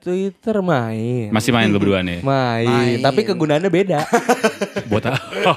[0.00, 1.28] Twitter main.
[1.28, 2.24] Masih main lu berdua nih.
[2.24, 2.64] main.
[2.64, 3.04] Main.
[3.04, 4.00] Tapi kegunaannya beda.
[4.90, 5.52] Buat apa?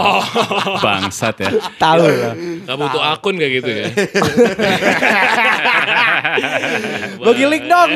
[0.84, 1.52] Bangsat ya.
[1.76, 2.32] Tahu lah.
[2.64, 3.86] Gak butuh akun kayak gitu ya.
[7.20, 7.90] Bagi link dong.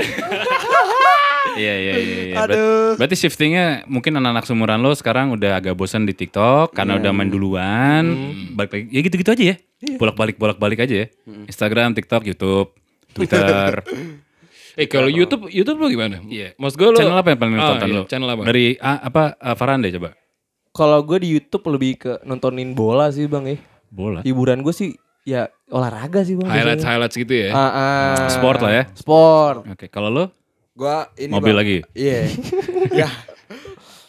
[1.57, 2.19] Iya iya iya.
[2.29, 2.35] iya.
[2.45, 3.01] Aduh.
[3.01, 7.33] Berarti shiftingnya mungkin anak-anak seumuran lo sekarang udah agak bosan di TikTok karena udah main
[7.33, 8.05] duluan.
[8.53, 9.57] Balik lagi, ya gitu-gitu aja ya.
[9.97, 11.07] Bolak-balik bolak-balik aja ya.
[11.49, 12.77] Instagram, TikTok, YouTube,
[13.17, 13.81] Twitter.
[14.79, 16.23] Eh kalau YouTube, YouTube lo gimana?
[16.23, 16.55] Iya.
[16.55, 18.03] Mas gue lo channel apa yang paling Ah, ditonton iya, lo?
[18.07, 18.43] Channel apa?
[18.47, 20.11] Dari ah, apa ah, Farhan deh coba.
[20.71, 23.57] Kalau gue di YouTube lebih ke nontonin bola sih bang ya.
[23.91, 24.21] Bola.
[24.23, 24.95] Hiburan gue sih
[25.27, 26.47] ya olahraga sih bang.
[26.47, 26.91] highlights biasanya.
[26.95, 27.49] highlights gitu ya.
[27.51, 28.29] Ah, ah.
[28.31, 28.85] Sport lah ya.
[28.95, 29.59] Sport.
[29.67, 30.25] Oke, kalau lo
[30.71, 31.61] Gua ini mobil Bang.
[31.61, 31.79] lagi.
[31.93, 32.21] Iya.
[33.05, 33.09] ya.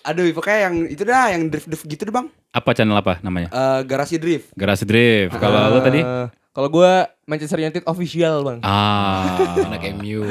[0.01, 2.31] Aduh, pokoknya yang itu dah, yang drift-drift gitu deh, Bang.
[2.49, 3.51] Apa channel apa namanya?
[3.51, 4.49] Eh, garasi drift.
[4.55, 5.35] Garasi Drift.
[5.35, 5.99] Kalau lo tadi?
[5.99, 6.91] Eh, kalau gue
[7.31, 8.59] Manchester United official bang.
[8.61, 9.39] Ah.
[9.71, 10.27] Anak MU.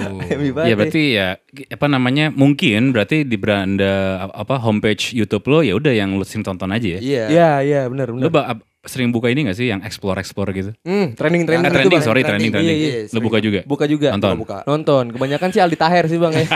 [0.53, 1.29] Banget Ya berarti ya
[1.71, 3.93] apa namanya mungkin berarti di beranda
[4.27, 7.01] apa homepage YouTube lo ya udah yang lo sering tonton aja ya.
[7.01, 7.25] Iya.
[7.27, 8.31] Iya iya benar Lo benar.
[8.31, 10.73] ba- ab- sering buka ini gak sih yang explore explore gitu?
[10.83, 12.01] Hmm, trending trending Eh, gitu trending bang.
[12.03, 12.79] sorry trending Trending, trending.
[12.81, 13.61] iya, iya, Lo buka juga.
[13.63, 14.09] Buka juga.
[14.11, 14.37] Nonton.
[14.39, 14.59] Buka.
[14.65, 15.05] Nonton.
[15.11, 16.47] Kebanyakan sih Aldi Taher sih bang ya.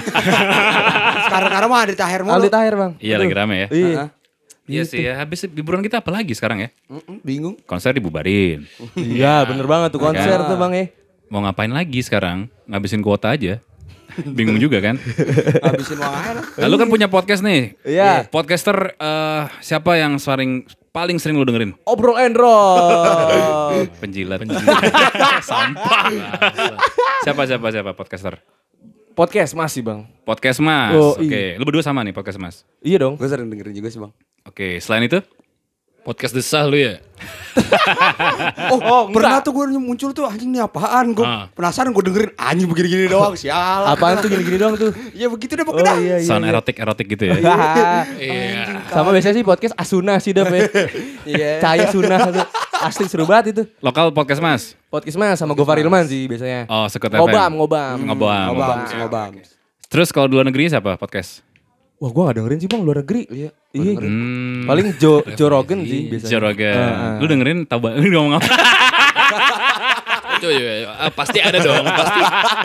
[1.24, 2.34] Sekarang-sekarang mah ada tahir mulu.
[2.34, 2.92] Aldi Taher bang.
[2.96, 3.68] Iya lagi rame ya.
[3.70, 3.88] Iya.
[3.98, 4.08] Heeh.
[4.64, 5.20] Iya sih ya.
[5.20, 6.68] Habis liburan kita apa lagi sekarang ya?
[6.88, 7.54] Mm-mm, bingung.
[7.68, 8.64] Konser dibubarin.
[8.96, 10.86] Iya bener banget tuh konser tuh bang ya.
[11.28, 12.48] Mau ngapain lagi sekarang?
[12.64, 13.60] Ngabisin kuota aja.
[14.38, 14.96] Bingung juga kan?
[15.60, 16.44] Habisin uang aja lah.
[16.64, 17.76] Lalu kan punya podcast nih.
[17.84, 18.24] Iya.
[18.30, 21.76] Podcaster eh, siapa yang sering paling sering lo dengerin?
[21.84, 23.74] Obrol and roll.
[24.00, 24.48] Penjilat.
[25.50, 26.08] Sampah.
[27.26, 28.40] siapa siapa siapa podcaster?
[29.14, 30.00] Podcast masih bang.
[30.26, 30.96] Podcast Mas.
[30.96, 32.66] Oh, Oke, lu berdua sama nih podcast Mas.
[32.82, 33.14] Iya dong.
[33.14, 34.10] Gue sering dengerin juga sih, Bang.
[34.44, 35.24] Oke, selain itu?
[36.04, 37.00] Podcast desah lu ya?
[38.68, 39.46] Oh, Oh, pernah enggak.
[39.46, 41.16] tuh gue muncul tuh anjing nih apaan?
[41.16, 41.48] Gue Ah.
[41.48, 43.32] penasaran gue dengerin anjing begini-gini doang.
[43.40, 43.88] Sial.
[43.88, 44.92] Apaan tuh gini-gini doang tuh?
[45.16, 45.96] Ya begitu deh Oh pokoknya.
[45.96, 46.26] iya iya.
[46.26, 46.52] Sound iya.
[46.52, 47.34] erotik erotik gitu ya.
[48.20, 48.84] Iya.
[48.90, 50.68] Sama biasanya sih podcast Asuna sih dap ya.
[51.24, 51.50] Iya.
[51.64, 52.46] Cahaya Sunah tuh.
[52.84, 53.62] Asli seru banget itu.
[53.80, 54.62] Lokal podcast Mas.
[54.92, 56.68] Podcast mas sama Gofar Ilman sih biasanya.
[56.68, 57.16] Oh, Sekut FM.
[57.16, 57.96] Ngobam, ngobam.
[58.02, 58.46] Ngobam.
[58.52, 59.30] Ngobam, ngobam.
[59.88, 61.40] Terus kalau di luar negeri siapa podcast?
[61.96, 63.22] Wah gua gak dengerin sih bang luar negeri.
[63.26, 63.50] Iya.
[63.70, 63.92] Iya.
[63.96, 66.30] Hmm, Paling Joe, Joe Rogan sih biasanya.
[66.30, 66.74] Joe Rogan.
[66.74, 67.14] Ah, ah.
[67.16, 68.46] Lu dengerin tahu ba- lu ngomong apa?
[70.34, 70.92] Coba, coba.
[70.98, 71.84] Ah, pasti ada dong.
[71.86, 72.20] Pasti,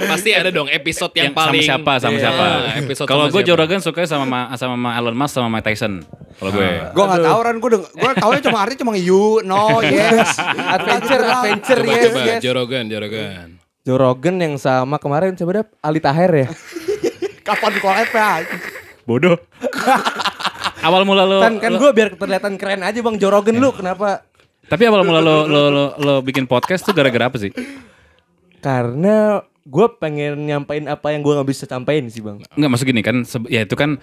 [0.05, 1.61] pasti ada dong episode yang, Yang paling.
[1.61, 2.45] sama siapa sama Iya, siapa?
[2.77, 3.55] episode Kalau gue Joe.
[3.55, 6.03] Rogan suka sama ma- sama ma Elon Musk sama Mike Tyson.
[6.35, 6.67] Kalau gue.
[6.89, 10.35] Gue gak tau Ran, gue gue taunya cuma artinya cuma you, no, yes.
[10.75, 12.19] Adventure, adventure, Coba, yes, coba.
[12.25, 12.39] yes.
[12.41, 13.47] Joe Rogan, Joe Rogan.
[13.81, 16.47] Joe Rogan yang sama kemarin coba dap Ali Taher ya.
[17.47, 18.29] Kapan collab ya?
[19.09, 19.41] Bodoh.
[20.85, 24.21] awal mula lo, kan kan gue biar kelihatan keren aja bang Joe Rogan lu kenapa?
[24.69, 27.49] tapi awal mula lo, lo, lo, lo bikin podcast tuh gara-gara apa sih?
[28.61, 32.45] Karena gue pengen nyampein apa yang gue nggak bisa sampein sih bang.
[32.53, 33.97] Enggak masuk gini kan, ya itu kan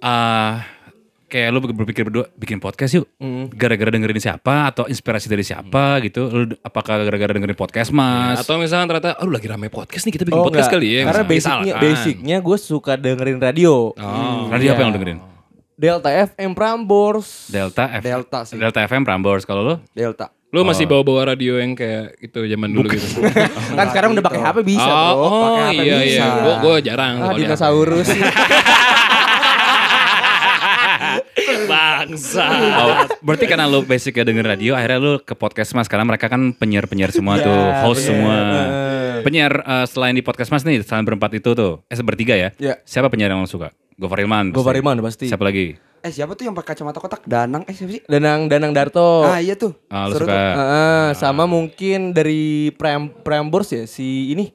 [0.00, 0.54] eh
[1.26, 3.06] kayak lu berpikir berdua bikin podcast yuk.
[3.52, 6.26] Gara-gara dengerin siapa atau inspirasi dari siapa gitu.
[6.26, 8.40] Lu apakah gara-gara dengerin podcast Mas?
[8.40, 10.78] Atau misalnya ternyata, aduh lagi rame podcast nih kita bikin Oh, podcast enggak.
[10.78, 11.00] kali ya.
[11.02, 11.26] Karena misalnya.
[11.26, 11.90] basicnya Misalkan.
[11.92, 13.74] basicnya gue suka dengerin radio.
[13.92, 14.46] Oh.
[14.46, 14.80] Radio apa Iya.
[14.80, 15.18] yang lu dengerin?
[15.76, 17.28] Delta FM Prambors.
[17.46, 18.56] Delta F Delta sih.
[18.56, 19.74] Delta FM Prambors kalau lu?
[19.92, 20.32] Delta.
[20.48, 23.18] Lu masih bawa-bawa radio yang kayak itu zaman dulu gitu.
[23.76, 25.20] kan sekarang udah pakai HP bisa oh, bro.
[25.20, 26.06] oh Pakai HP iya bisa.
[26.16, 26.26] iya.
[26.38, 27.14] Gua gua jarang.
[27.20, 28.08] Ah, dinosaurus.
[32.06, 32.44] Bangsa.
[32.78, 36.52] Oh, berarti karena lu basicnya denger radio, akhirnya lu ke podcast Mas karena mereka kan
[36.52, 38.08] penyiar-penyiar semua Iya, tuh, host bener.
[38.08, 38.34] semua.
[38.34, 38.66] Heeh.
[39.20, 42.54] Penyiar eh, selain di podcast Mas nih, selain berempat itu tuh, eh bertiga ya?
[42.56, 42.78] Iya.
[42.82, 43.74] Siapa penyiar yang lu suka?
[43.96, 44.52] Gofar Ilman.
[44.52, 44.56] pasti.
[44.56, 45.26] Gofar Ilman pasti.
[45.26, 45.74] Siapa lagi?
[46.04, 47.24] Eh siapa tuh yang pakai kacamata kotak?
[47.24, 48.02] Danang, eh siapa sih?
[48.06, 49.26] Danang Danang Darto.
[49.26, 49.74] Ah iya tuh.
[49.88, 50.36] Ah, lu Seru suka.
[50.36, 50.52] tuh.
[50.54, 54.52] Heeh, sama mungkin dari Pram Prambors ya si ini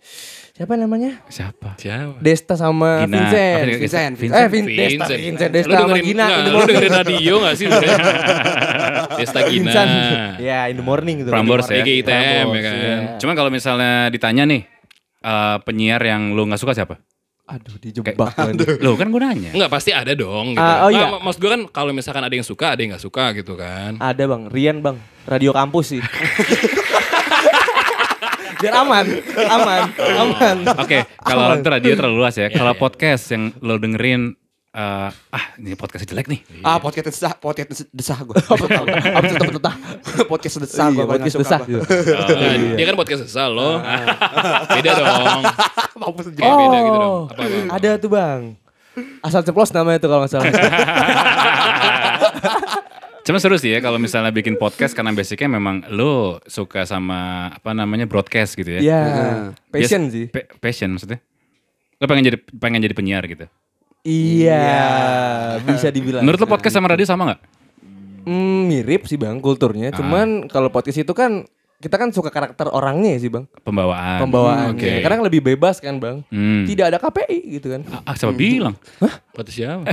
[0.61, 1.25] siapa namanya?
[1.25, 1.73] Siapa?
[1.73, 2.21] Siapa?
[2.21, 3.17] Desta sama Gina.
[3.17, 3.65] Vincent.
[3.65, 5.19] Apa, Vincent, Eh, Vin, Desta, Vincent.
[5.19, 6.21] Vincent, Desta sama dengerin, Gina.
[6.23, 7.65] enggak, lu dengerin radio gak sih?
[9.17, 9.53] Desta Gina.
[9.65, 9.91] Vincent.
[10.37, 11.29] Ya, in the morning gitu.
[11.29, 11.81] Prambors ya.
[11.81, 12.75] IGITM ya Prambors, kan.
[12.75, 12.95] iya.
[13.17, 14.61] Cuman kalau misalnya ditanya nih,
[15.19, 17.01] eh, penyiar yang lu nggak suka siapa?
[17.41, 18.31] Aduh, dijebak.
[18.79, 19.51] Loh kan gue nanya.
[19.51, 20.61] Enggak pasti ada dong gitu.
[20.61, 21.09] Ah, oh iya.
[21.09, 23.97] mak- maksud gue kan kalau misalkan ada yang suka, ada yang gak suka gitu kan.
[23.97, 24.95] Ada bang, Rian bang,
[25.25, 26.01] radio kampus sih.
[28.61, 29.05] Biar aman,
[29.49, 30.57] aman, aman.
[30.77, 32.53] Oke, kalau itu radio terlalu luas ya.
[32.53, 32.79] Kalau iya.
[32.79, 34.37] podcast yang lo dengerin,
[34.77, 36.39] eh, ah ini podcastnya jelek nih.
[36.61, 38.37] Ah podcast desah, podcast desah gue.
[38.37, 39.75] Apa tetap tetap.
[40.29, 41.01] podcast desah gue.
[41.01, 41.59] Iya, podcast desah.
[41.65, 43.81] Nah, dia kan podcast sesal loh.
[44.77, 45.41] beda dong.
[45.97, 47.09] Mampus Kayak beda gitu dong.
[47.09, 47.81] Oh, Apa, apa?
[47.81, 48.41] ada tuh bang.
[49.25, 50.53] Asal ceplos namanya tuh kalau nggak salah.
[53.31, 57.71] Cuma seru sih ya kalau misalnya bikin podcast karena basicnya memang lo suka sama apa
[57.71, 58.79] namanya broadcast gitu ya.
[58.83, 59.01] Iya,
[59.71, 60.27] Bias- passion sih.
[60.27, 61.23] pa- passion maksudnya.
[61.95, 63.47] Lo pengen jadi pengen jadi penyiar gitu.
[64.03, 64.83] Iya,
[65.63, 66.27] bisa dibilang.
[66.27, 67.41] Menurut lo podcast sama radio sama nggak?
[68.27, 69.95] Hmm, mirip sih bang kulturnya.
[69.95, 71.47] Cuman kalau podcast itu kan
[71.81, 73.47] kita kan suka karakter orangnya ya sih bang.
[73.63, 74.27] Pembawaan.
[74.27, 74.75] Pembawaannya.
[74.75, 74.91] oke.
[75.07, 76.19] Kadang lebih bebas kan bang.
[76.27, 76.67] Hmm.
[76.67, 77.81] Tidak ada KPI gitu kan.
[78.03, 78.75] Ah, siapa bilang?
[79.31, 79.87] Kata siapa?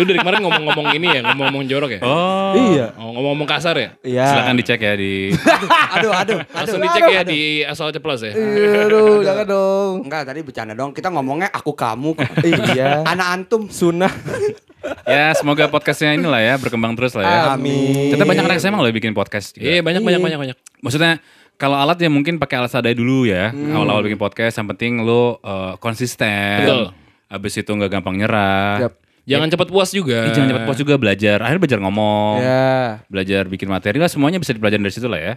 [0.00, 2.00] Lu dari kemarin ngomong-ngomong ini ya, ngomong-ngomong jorok ya?
[2.00, 2.56] Oh.
[2.56, 2.96] Iya.
[2.96, 3.90] Oh, ngomong-ngomong kasar ya?
[4.00, 4.24] Iya.
[4.32, 6.38] Silakan dicek ya di aduh, aduh, aduh.
[6.48, 8.32] Langsung dicek ya di asal ceplos ya?
[8.32, 9.94] Aduh, jangan dong.
[10.08, 10.96] Enggak, tadi bercanda dong.
[10.96, 12.16] Kita ngomongnya aku kamu.
[12.72, 13.04] iya.
[13.04, 13.68] Anak antum.
[13.68, 14.08] Sunnah.
[15.04, 17.38] Ya semoga podcastnya inilah ya berkembang terus lah ya.
[17.52, 18.16] Amin.
[18.16, 19.76] Ternyata banyak anak SMA loh bikin podcast juga.
[19.76, 20.56] Iya, banyak, banyak, banyak, banyak.
[20.80, 21.20] Maksudnya
[21.60, 23.52] kalau alat ya mungkin pakai alat sadai dulu ya.
[23.52, 26.64] Awal-awal bikin podcast yang penting lo uh, konsisten.
[26.64, 26.84] Betul.
[27.30, 28.90] Habis itu nggak gampang nyerah.
[28.90, 28.94] Yap.
[29.30, 30.26] Jangan cepat puas juga.
[30.26, 31.38] Ih, jangan cepat puas juga belajar.
[31.38, 32.34] Akhirnya belajar ngomong.
[32.42, 32.74] Ya.
[33.06, 35.34] Belajar bikin materi lah semuanya bisa dipelajari dari situ lah ya.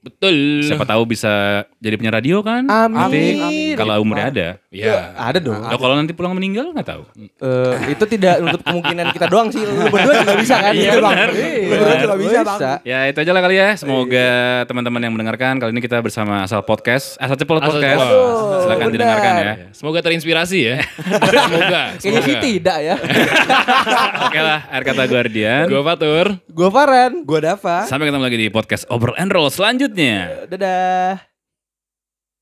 [0.00, 0.66] Betul.
[0.66, 2.66] Siapa tahu bisa jadi penyiar radio kan?
[2.66, 2.96] Amin.
[2.96, 4.48] Nanti kalau umurnya ada.
[4.70, 5.18] Ya.
[5.18, 5.58] Ada dong.
[5.58, 7.02] Loh, kalau nanti pulang meninggal nggak tahu.
[7.18, 9.66] Eh, itu tidak menutup kemungkinan kita doang sih.
[9.66, 10.70] Lu berdua juga bisa kan?
[10.70, 11.10] Iya, Bang.
[11.10, 11.30] benar.
[11.34, 11.90] Iya, Benar.
[11.90, 12.58] lu juga bisa, Bang.
[12.86, 13.68] Ya itu aja lah kali ya.
[13.74, 14.28] Semoga
[14.70, 17.98] teman-teman yang mendengarkan kali ini kita bersama Asal Podcast, Asal Ceplos Asal Podcast.
[17.98, 18.60] Ceplos.
[18.62, 18.94] Silakan benar.
[18.94, 19.52] didengarkan ya.
[19.74, 20.76] Semoga terinspirasi ya.
[21.50, 21.82] semoga.
[21.98, 22.94] Kayaknya sih tidak ya.
[24.30, 25.66] Oke lah, air kata Guardian.
[25.66, 26.26] Gue Fatur.
[26.46, 27.12] Gua Farhan.
[27.26, 27.90] Gua Dava.
[27.90, 30.46] Sampai ketemu lagi di podcast Obrol and Roll selanjutnya.
[30.46, 31.29] Dadah.